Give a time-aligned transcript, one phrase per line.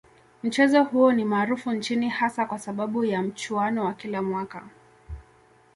[0.43, 4.63] Mchezo huo ni maarufu nchini hasa kwa sababu ya mchuano wa kila mwaka